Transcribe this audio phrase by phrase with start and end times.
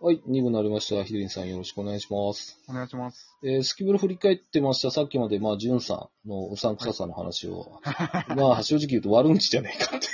[0.00, 1.02] はい、2部になりました。
[1.02, 2.60] ヒデリンさんよろしくお願いします。
[2.68, 3.36] お願いします。
[3.42, 4.92] えースキブル振り返ってました。
[4.92, 7.80] さっきまで、まあ、ジュンさんのうさんくささの話を、
[8.36, 10.08] まあ、正直言うと悪口じゃねえかって。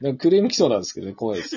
[0.04, 1.56] なんかクレーム来そうなんですけどね、怖いです。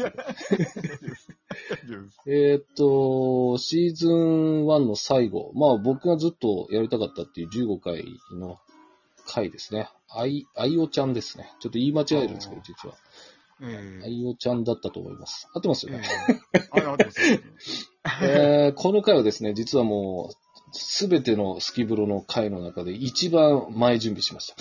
[2.27, 8.59] えーっと、シーズン1の最後、まあ僕がずっとやりたかったっていう15回の
[9.25, 9.89] 回ですね。
[10.07, 11.51] あい、あいおちゃんですね。
[11.59, 12.95] ちょっと言い間違えるんですけど、実は。
[13.61, 15.47] えあいおちゃんだったと思います。
[15.53, 16.05] 合ってますえよね？
[16.53, 17.21] ええあ、あってます
[18.23, 20.35] えーこの回はですね、実はもう、
[20.77, 24.53] すべてのスキブロの回の中で一番前準備しまし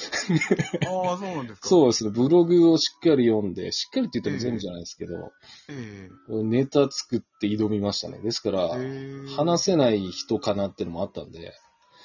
[0.80, 0.90] た。
[0.90, 1.66] ああ、そうなんですか。
[1.66, 1.68] う。
[1.68, 5.32] そうですね、ブログをしっかり読んで、しっかりって言っても全部じゃないですけど、
[5.68, 6.08] え
[6.44, 8.20] ネタ作って挑みましたね。
[8.20, 11.52] ですから、ええ話せない人かなってのもあったんで、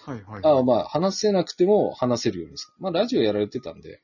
[0.05, 0.41] はいはい。
[0.44, 2.55] あまあ、話せなくても話せるように。
[2.80, 4.02] まあ、ラジオやられてたんで、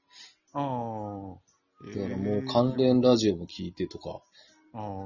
[0.54, 1.45] ああ。
[1.94, 4.22] だからもう関連ラジオも聞いてとか、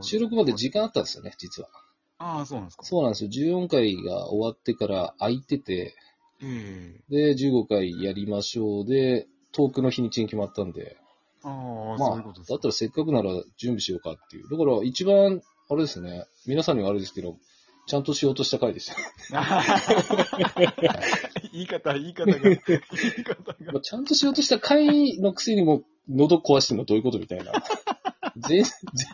[0.01, 1.69] 収録まで時間あったんですよね、実は。
[2.17, 2.83] ああ、そうなんですか。
[2.83, 3.29] そうなんですよ。
[3.29, 5.95] 14回が終わってから空いてて、
[6.41, 10.97] ええで、15回やりましょうで、トークの日にちに決まったんで、
[11.43, 14.49] ああ、まあ、そういうことですだったらせっかくなら準備しようかっていう。
[14.49, 17.37] だから一番、あれですね、皆さんにはあれですけど、
[17.89, 18.95] ちゃんとしようとした回でした。
[21.51, 22.73] 言い方、言い方が、言い方
[23.43, 23.73] が。
[23.73, 27.51] まあちゃんとしようとした回のくせにも喉壊してんのどういうことみたいな。
[28.47, 28.61] 前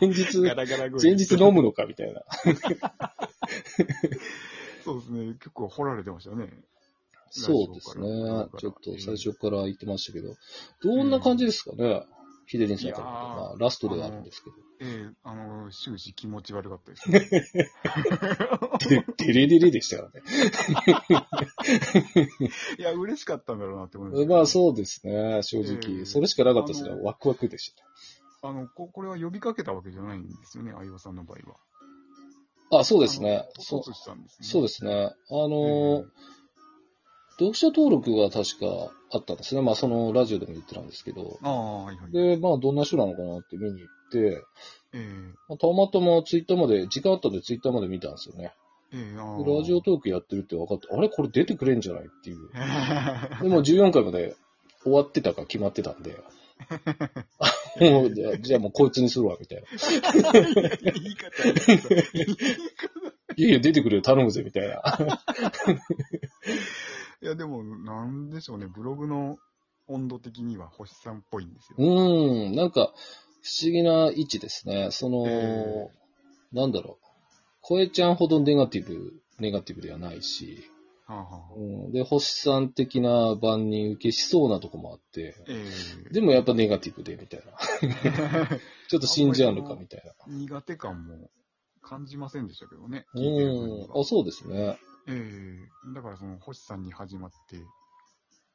[0.00, 2.22] 前日、ガラガラ声前日飲むのかみたいな。
[4.84, 5.24] そうですね。
[5.38, 6.50] 結構掘られてましたね。
[7.30, 8.06] そうですね。
[8.58, 10.36] ちょっと最初から言ってましたけど、
[10.82, 12.04] どんな感じですかね、
[12.44, 14.65] ヒデリンさんとか、いやーまあ、ラストではあるんですけど。
[14.80, 17.20] ええあの、終始気持ち悪かったですね。
[18.88, 20.22] でデレデレでしたからね。
[22.78, 24.26] いや、嬉しかったんだろうなって思います。
[24.26, 25.98] まあそうですね、正直。
[25.98, 26.96] ええそれしかなかったですねあ。
[26.96, 27.74] のワクワクでし
[28.42, 28.48] た。
[28.48, 31.50] あの、ここれは呼びかけたわけじゃないんですよね、相葉さんの場合
[32.70, 32.80] は。
[32.80, 33.48] あ、そうですね。
[33.58, 34.46] そそううしたんですね。
[34.46, 34.92] そうですね。
[34.92, 36.04] あの
[37.38, 39.62] 読者登録が確かあったんですね。
[39.62, 41.38] まあそのラジオでも言ってたんですけど。
[41.42, 42.12] ああ、はいはい。
[42.12, 44.42] で、まあどんな人なのかなって見に行って、
[44.92, 48.52] えまあたまたまツイッターまで、時間あったんでツイッターまで見たんですよね。
[48.92, 51.08] えええあでラジオトークやってるって分かって、あれ？
[51.08, 52.50] これ出てくれんじゃないっていう。
[52.50, 54.36] ー でも14回まで
[54.82, 56.16] 終わってたか決まってたんで、
[57.80, 59.64] もうじゃあじゃあもうこいつにするわ、みたいな。
[60.32, 60.42] 言
[61.02, 61.42] い方、
[62.12, 62.26] 言
[63.38, 64.80] いやいや、出てくれよ、頼むぜ、みたいな。
[67.22, 69.36] いや、でも、なんでしょうね、ブログの
[69.88, 71.76] 温度的には星さんっぽいんですよ。
[71.78, 72.94] うーん、なんか、
[73.46, 74.88] 不思議な位置ですね。
[74.90, 75.88] その、え
[76.52, 77.06] なんだろう。
[77.60, 80.68] 声ちゃんほどネガティブ、ネガティブではないし、
[81.06, 85.64] はあはあうん、で、星さん的な万人受けしそうなとこもあって、え
[86.08, 88.48] えでもやっぱネガティブで、みたいな。
[88.88, 90.12] ちょっと信じ合うのか、みたいな。
[90.26, 91.30] 苦手感も
[91.82, 93.06] 感じませんでしたけどね。
[93.14, 94.76] うん、はあ、そうですね。
[95.06, 97.58] ええだからその、星さんに始まって、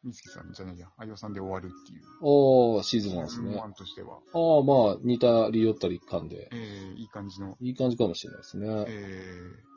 [0.03, 2.77] みつきさんじゃないや、あよさんで終わるっていう。
[2.77, 3.43] ああ、シーズン1ですね。
[3.43, 8.85] シーズンワンとしては、ああ、まあ、似たり寄ったり感で、ええいい感じの、いい感じかもしれないですね。
[8.87, 9.71] え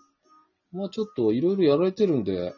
[0.73, 2.55] まあちょっといろいろやられてるんで、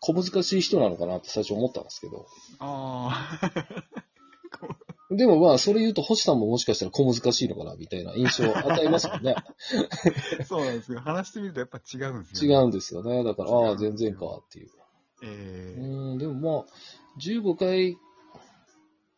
[0.00, 2.26] 小難しい人なのかなって最初思ったんですけど。
[2.52, 3.84] えああ、
[5.14, 9.34] でもまあ、それ言うと、星さんももしかしたら小難しいのかな、みたいな印象を与えますもんね。
[10.46, 13.24] そうなんですけど、話してみるとやっぱ違うんですよ、違うんですよね。
[13.24, 14.70] だから、ああ、全然か、っていう。
[15.22, 16.64] ええうん、でもまあ、
[17.20, 17.96] 15回、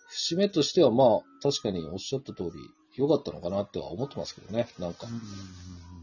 [0.08, 1.08] 節目としてはまあ、
[1.42, 2.50] 確かにおっしゃった通り、
[2.96, 5.06] 良かったのかなっては思ってますけどね、なんか。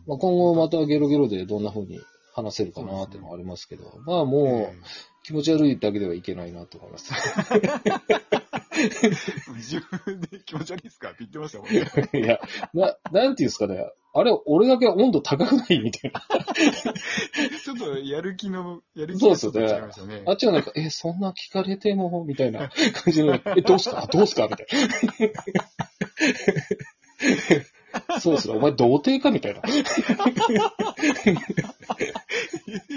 [0.07, 2.01] まあ、今後またゲロゲロでどんな風に
[2.33, 4.73] 話せるかなっていうのはありますけど、まあもうえ。
[5.23, 7.13] 気持ち悪いだけではいけないなと思います。
[8.81, 8.89] え
[9.55, 11.85] 自分で気持ち悪いですかって言ってましたもんね。
[12.13, 12.39] いや、
[12.73, 13.85] な、なんていうんですかね。
[14.13, 16.21] あれ、俺だけ温度高くないみたいな。
[17.63, 20.23] ちょっとやる気の、やる気そうですよね。
[20.27, 24.67] あっちはなんか、え、そんな聞かれても、みたいな感じの、え、どうすかどうすかみたい
[28.09, 28.19] な。
[28.19, 28.55] そうっすね。
[28.55, 29.31] お前童貞か？
[29.31, 29.61] みたいな。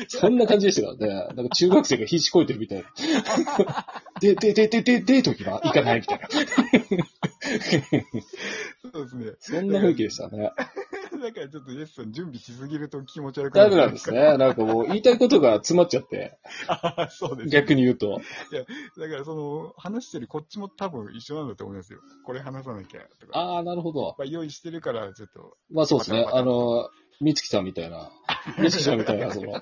[0.08, 1.34] そんな感じでしたからね。
[1.34, 2.84] なんか中学生が必死こいてるみたいな。
[4.24, 6.28] で、で、で、で、で、デートには行かないみたいな。
[8.92, 9.32] そうですね。
[9.38, 10.52] そんな雰囲気でしたね。
[11.24, 14.10] だからちょっとイエスさん準備しすぎると気持ち悪くなるダメなんです。
[14.10, 14.36] ね。
[14.36, 16.38] なんかもう言いたいことが詰まっちゃって、
[16.68, 18.20] ああ、そうです、逆に言うと。
[18.98, 22.00] だからその、話してるこっちも多分一緒なんだと思いますよ。
[22.24, 23.38] これ話さなきゃとか。
[23.38, 24.14] ああ、なるほど。
[24.18, 25.56] まあ、用意してるから、ちょっと。
[25.70, 26.26] まあそうですね。
[26.30, 26.88] あの、
[27.20, 28.10] みつきさんみたいな、
[28.58, 29.52] みつきさんみたいな、その、い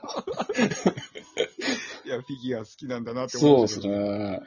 [2.12, 4.40] や、フィギュア好きなんだなってそうで思いますしたけどね。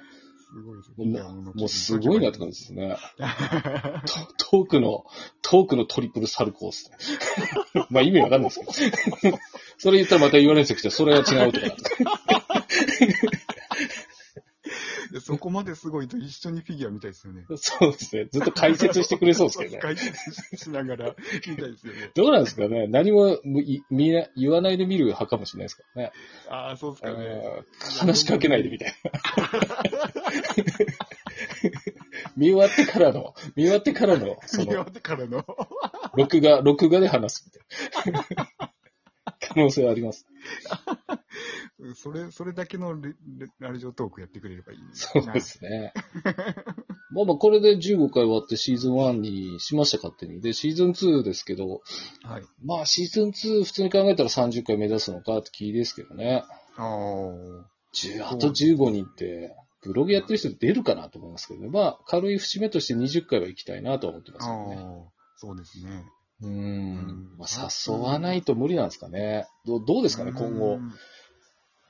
[0.55, 2.95] すごいですもうすごいなって感じですね。
[4.37, 5.05] トトークの、
[5.41, 6.91] トークのトリプルサルコース。
[7.89, 8.91] まあ意味わかんないです
[9.21, 9.37] けど。
[9.77, 12.65] それ言ったらまた言われるんですけど、それは違うとか。
[15.25, 17.45] でそこまですごいと一緒にフィギュア見たいですよね。
[17.57, 18.27] そうですね。
[18.31, 19.79] ずっと解説してくれそうですけどね。
[19.79, 21.15] 解説しながら
[21.47, 22.11] 見たいですよね。
[22.13, 23.39] どうなんですかね何も
[23.89, 26.11] 見な言わないで見る派かもしれないですからね。
[26.49, 27.15] ああ、そうですかね。
[27.19, 27.65] えー
[27.99, 28.95] 話しかけないでみたいな。
[32.37, 35.45] 見終わってからの、見終わってからの、その、見終わってからの。
[36.15, 37.51] 録画、録画で話す
[38.03, 38.25] みたいな。
[39.39, 40.27] 可能性はあります。
[41.95, 42.95] それ、それだけの
[43.59, 44.85] ラジオトークやってくれればいいね。
[44.93, 45.93] そうですね。
[47.11, 50.41] まあまあ、これで15回終わってシーズン1にしました、勝手に。
[50.41, 51.81] で、シーズン2ですけど、
[52.23, 52.43] はい。
[52.63, 56.43] まあ、シーズン2普通に考えたら30回目指すのかって気ですけどね。
[56.77, 56.85] ああ。
[57.93, 61.69] 10あと15人って、ブログやってる人出るかなと思いますけどね。
[61.69, 65.11] まあ、軽い節目として20回は行きたいなとは思ってますけどね。
[65.37, 66.05] そうですね。
[66.41, 67.37] うーんん。
[67.37, 69.45] まあ、誘わないと無理なんですかね。
[69.65, 70.77] どうどうですかね、今後う。
[70.79, 70.93] ん。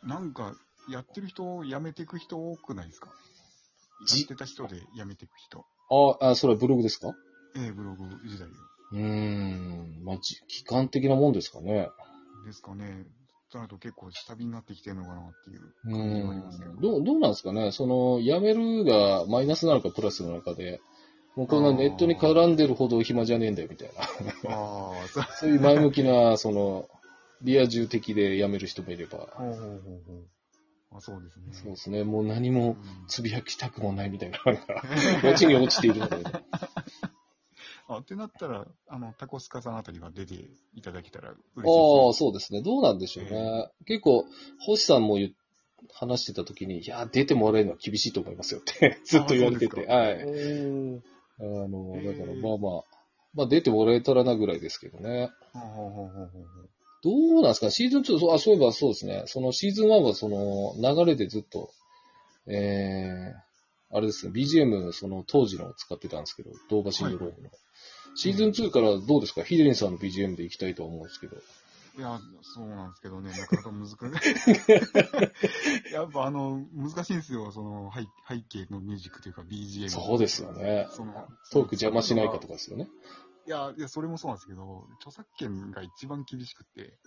[0.06, 0.54] なんか、
[0.88, 3.10] やってる人、辞めていく人多くないですか？
[4.06, 5.66] じやってた人で辞めていく人。
[6.22, 7.14] あ、あ、それはブログですか？
[7.56, 10.04] ええ、ブログ時代うーん。
[10.04, 11.90] まあ、じ期間的なもんですかね。
[12.46, 13.06] ですかね。
[13.52, 16.72] となると結構下火になってきてるのかなっていうう感じはありますけど。
[16.72, 16.82] ん。
[16.82, 17.72] どう、どうなんですかね？
[17.72, 20.82] その、辞めるがマイナスなのかプラスなのかで、
[21.36, 24.02] もうこんなネットに絡んでるほど暇じゃねえんだよみたいな。
[24.02, 24.06] あ
[25.04, 25.24] あ、そう。
[25.40, 26.88] そういう前向きな、その、
[27.42, 30.98] リア充的で辞める人もいれば、ほうほうほうほう。
[30.98, 31.46] あそうですね。
[31.52, 32.04] そうですね。
[32.04, 32.78] もう何もうん
[33.08, 34.84] つぶやきたくもないみたいな、なんか、
[35.28, 36.24] 落ちに落ちているので、
[37.88, 40.36] あ、ってなったら、あの、タコスカさんあたりが出て
[40.74, 42.62] いただけたら嬉しいです、ああ、そうですね。
[42.62, 43.70] どうなんでしょうね。
[43.86, 44.26] 結構、
[44.60, 45.32] 星さんも言っ
[45.94, 50.22] 話してた時に、いや、出てもらえるのは厳しいと思いますよって ずっと言われてて、あはい。
[50.22, 52.84] あの、だからまあまあ、
[53.34, 55.30] まあ出てもらえたらなぐらいですけどね。
[55.54, 56.70] ほうほうほうほうほう
[57.06, 57.70] どうなんですか？
[57.70, 59.24] シーズン2、そうあ、そういえばそうですね。
[59.28, 61.70] そのシーズン1はその流れでずっと、
[62.48, 67.50] えー、あれですね、BGM、その当時のを使ってたんですけど、動画シンドロームの。
[68.16, 69.44] シーズン2からどうですか？
[69.44, 71.38] ヒデリンさんの BGM で行きたいと思うんですけど。
[71.98, 73.96] いや、そうなんですけどね、なかなか難しい。
[75.96, 78.02] やっぱあの、難しいんですよ、その背
[78.36, 79.88] 背景のミュージックというか BGM。
[79.90, 80.90] そうですよね。
[80.92, 81.14] その
[81.52, 82.90] トーク邪魔しないかとかですよね。
[83.48, 86.98] いや、いや、それもそうなんですけど、著作権が一番厳しくて、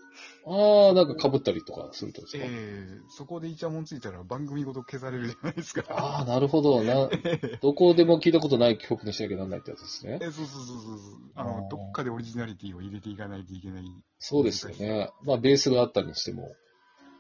[0.47, 5.85] ああ、なんか被ったりとかするとですえか、えそこでイチャモンついたら番組ごと消されるじゃないですか。
[5.89, 6.83] ああ、なるほど。
[6.83, 7.09] な、
[7.61, 10.19] どこでも聞いたことない曲にしなきゃならないってやつですね。
[10.23, 11.21] えそうそうそうそうそう。
[11.35, 13.85] ああの、ーどっかでオリジナリティを入れていかないといけない。
[14.19, 15.11] そうですよね。
[15.25, 16.55] まあ、ベースがあったにしても。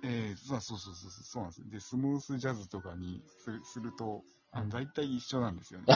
[0.04, 1.70] ええそうそうそうそう、そうなんです。
[1.70, 5.86] で、スムースジャズとかにするすると、あの大体一緒なんですよね。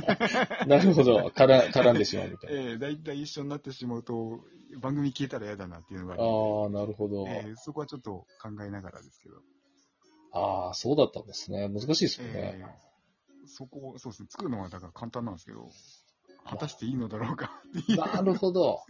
[0.66, 1.28] なるほど。
[1.28, 2.60] 絡絡んでしまうみたいな。
[2.60, 4.40] ええ大体一緒になってしまうと、
[4.80, 7.26] 番組消えたら嫌だなっていうのがあるああ、なるほど。
[7.26, 9.36] ええそこはちょっと考えながらですけど。
[10.32, 11.68] ああ、そうだったんですね。
[11.68, 12.32] 難しいですよね。
[12.34, 12.88] ええ
[13.48, 15.70] そこ、そうですね、作るのはだから簡単なんですけど、
[16.44, 18.82] 果たしていいのだろうかっていう、なるほど。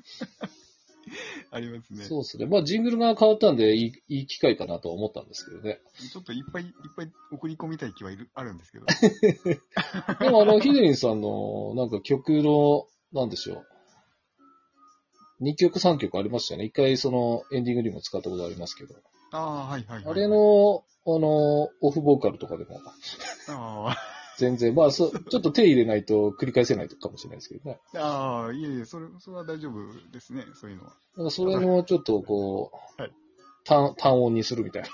[1.53, 2.05] ありますね。
[2.05, 2.47] そうですね。
[2.47, 5.81] まあ、ジングルが変わったんでいい、いい機会かなとは思ったんですけどね。
[6.13, 8.87] ちょっといっぱいいっぱい送り込みたい気はいるあるんですけど。
[10.21, 13.65] でも、あの、ヒデリンさんの、なんか曲の、なんでしょ
[15.41, 15.45] う。
[15.45, 16.67] 2曲3曲ありましたよね。
[16.67, 18.95] 一回そのエンディングにも使ったことありますけど。
[19.31, 20.13] ああ、はいはいはい。
[20.13, 22.81] あれ、の、あの、オフボーカルとかでも、
[23.49, 23.97] あ
[24.39, 27.79] 全然、まあそ、 ちょっと手入れないと繰り返せないかもしれないですけどね。
[27.95, 30.93] あ、ああ、いえいえ、それ、それは大丈夫ですね、そういうのは。
[31.17, 33.13] なんかそれのちょっとこう、はい
[33.65, 34.89] 単単音にするみたいな。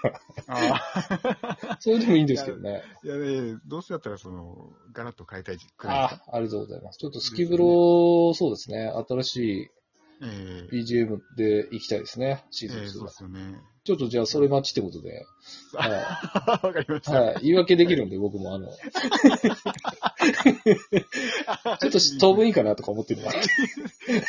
[0.48, 2.82] ああ、 それでもいいんですけどね。
[3.04, 6.24] いやね、どうせだったら、その、ガラッと変えたいくらいあですか？
[6.32, 6.98] ありがとうございます。
[6.98, 8.88] ちょっとスキブロ、そうですね。
[9.08, 9.70] 新しい
[10.22, 12.44] ええ BGM で行きたいですね。
[12.50, 12.92] シーズンええ2は。
[12.92, 13.60] そうですよね。
[13.84, 15.26] ちょっとじゃあそれ待ちってことで。
[15.74, 17.10] は わかりましい。
[17.10, 17.20] た。
[17.20, 17.36] はい。
[17.42, 23.32] 言い訳できるんで僕もあの、 ちょっと当分いいかなとか思ってるわ。
[23.32, 23.36] ち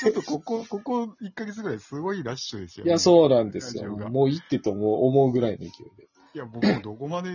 [0.07, 2.89] ょっとここ、ここ1ヶ月ぐらいすごいラッシュですよね。
[2.89, 3.83] いや、そうなんですよ。
[3.83, 6.09] ラジオがもういいってと思う思うぐらいの勢いで。
[6.33, 7.29] いや、僕もどこまで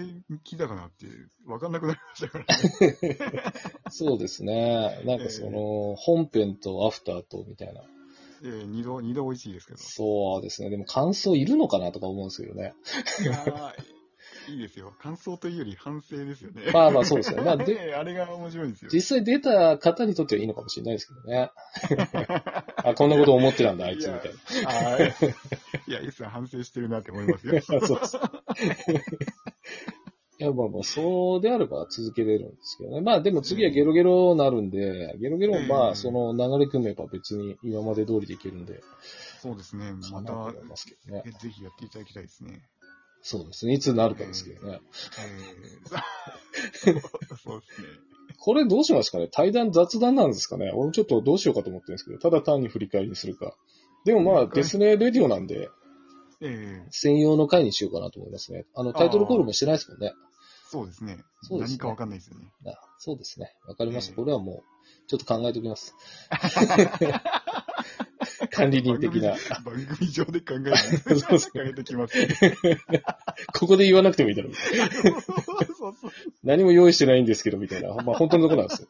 [0.44, 1.06] 聞いたかなって、
[1.46, 3.52] わかんなくなりましたからね。
[3.88, 5.00] そうですね。
[5.06, 7.80] なんかその、本編とアフターとみたいな。
[8.42, 9.78] えー、二度、二度美味しいですけど。
[9.78, 10.70] そうですね。
[10.70, 12.74] でも感想いるのかなとか思うんですけどね。
[13.20, 14.00] い
[14.48, 14.92] いいですよ。
[15.00, 16.70] 感想というより反省ですよね。
[16.72, 17.42] まあまあそうですね。
[17.42, 18.90] まあで、で、 あれが面白いんですよ。
[18.92, 21.50] 実際出た方にとってはいいのかもしれないですけどね。
[22.76, 24.32] あ、こんなこと思ってたんだ、あいつみたい
[24.64, 24.98] な。
[24.98, 27.60] いや、イスさん反省してるなって思いますよ。
[27.62, 28.18] そうです。
[30.40, 33.02] いや、まあまあ、そうであれば続けれるんですけどね。
[33.02, 38.80] まあでも次はゲロゲロなるんで、ゲロゲロもまあ、ええその流れ組めば別に今まで通りでいけるんで、
[39.42, 39.92] そうですね。
[40.10, 41.24] またますけどね。
[41.26, 42.62] えぜひやっていただきたいですね。
[43.22, 43.74] そうですね。
[43.74, 44.80] いつになるかですけどね。
[46.86, 47.00] えー、
[47.36, 47.88] そうですね。
[48.38, 53.54] これどうしますかね対談、雑談なんですかね俺もちょっとどうしようかと思ってるんですけど、ただ単に振り返りにするか。
[54.06, 55.68] でもまあ、デスネレディオなんで、
[56.40, 58.64] えー、専用の回にしようかなと思いますね。
[58.74, 60.12] あの、タイトルコールもしてないですもんね。
[60.70, 61.18] そうですね。
[61.42, 62.52] そうですね何かわかんないですよね。
[62.64, 63.56] あそうですね。
[63.66, 64.12] わかりました。
[64.12, 65.96] ええこれはもう、ちょっと考えておきます。
[68.52, 69.30] 管理人的な。
[69.64, 70.76] 番組番組上で考えて、
[71.18, 72.16] そうそう考えてきます。
[73.58, 74.54] ここで言わなくてもいいだろう。
[74.54, 76.12] そうそう。
[76.44, 77.92] 何も用意してないんですけど、みたいな。
[77.96, 78.88] まあ、本当のとこなんですよ。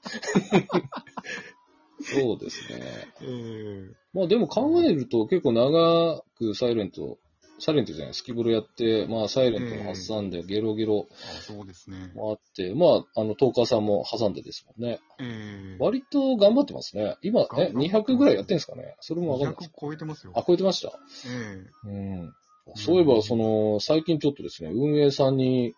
[2.03, 2.83] そうですね。
[3.23, 7.19] えー、まあでも考えると結構長くサイレント、
[7.61, 12.11] サイレントじゃない、スキブロやって、まあサイレントも挟んで、ゲロゲロあそうですね。
[12.14, 14.99] もあって、まあ、あの、トーカーさんも挟んでですもんね。
[15.21, 17.17] えー、割と頑張ってますね。
[17.23, 18.97] 今、え、頑張ってます200ぐらいやってんですかね？
[19.00, 19.81] それもわかんないです200。
[19.81, 20.33] 超えてますよ。
[20.35, 20.99] あ、超えてました？
[21.29, 22.35] えうん。
[22.76, 25.75] そういえば、その、最近ちょっとですね、運営さんに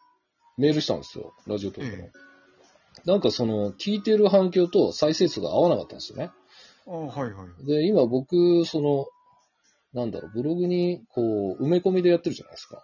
[0.59, 1.33] メールしたんですよ。
[1.47, 2.05] ラジオトークの。
[2.05, 2.11] え
[3.05, 6.31] なんかその、聞いてる反響と再生数が合わなかったんですよね。
[6.87, 7.67] ー、あはいはい。
[7.67, 9.07] で、今僕、その、
[9.95, 12.83] なんだろう、ブログに、こう、埋め込みでやってるじゃないですか。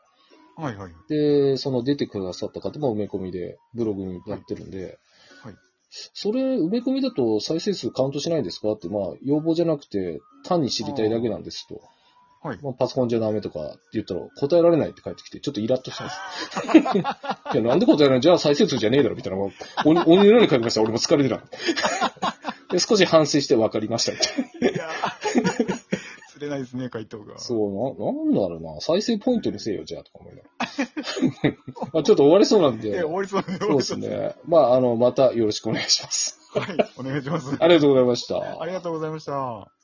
[0.57, 0.93] はいはい。
[1.09, 4.99] で、その出てくださった方も埋め込みで、ブログにやってるんで、
[5.43, 5.55] はい。
[5.91, 11.81] それ、埋め込みだと再生数カウントしないんですかって、まあ、要望じゃなくて、単に知りたいだけなんですと。
[12.43, 12.59] はい。
[12.63, 16.99] まあ、パソコンじゃダメとかって言ったら、答えられないって返ってきて、ちょっとイラッとしたんです。
[17.55, 18.21] いや、なんで答えられない？
[18.21, 19.39] じゃあ再生数じゃねえだろ、みたいな。
[19.39, 19.51] も
[19.85, 20.83] 鬼のように書きました。
[20.83, 21.43] 俺も疲れてた。
[22.71, 24.19] で、少し反省して分かりました、み
[24.61, 25.78] たいな。
[26.39, 27.39] れないですね、回答が。
[27.39, 28.81] そう、な、なんだろうな。
[28.81, 31.57] 再生ポイントにせよ、じゃあ、とか思いながら。
[31.93, 32.99] まあちょっと終わりそうなんで。
[32.99, 33.59] え、終わりそうね。
[33.61, 34.35] そうですね。
[34.47, 36.39] まあ、あの、またよろしくお願いします。
[36.51, 37.57] はい、お願いします。
[37.61, 38.61] ありがとうございました。
[38.61, 39.78] ありがとうございました。